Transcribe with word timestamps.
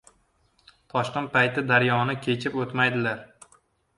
•Toshqin 0.93 1.27
payti 1.35 1.63
daryoni 1.71 2.17
kechib 2.27 2.57
o‘tmaydilar. 2.63 3.21